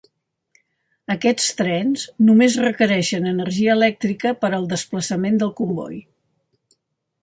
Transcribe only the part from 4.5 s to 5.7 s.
al desplaçament del